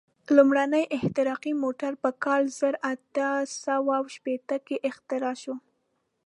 لومړنی 0.35 0.83
احتراقي 0.97 1.53
موټر 1.63 1.91
په 2.03 2.09
کال 2.23 2.41
زر 2.59 2.73
اته 2.91 3.27
سوه 3.63 3.95
شپېته 4.15 4.57
کې 4.67 4.77
اختراع 4.89 5.35
شو. 5.41 5.55